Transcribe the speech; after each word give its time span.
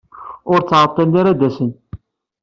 Ur 0.51 0.59
ttɛeḍḍilen 0.61 1.15
ara 1.19 1.29
ad 1.33 1.37
d-asen. 1.39 1.71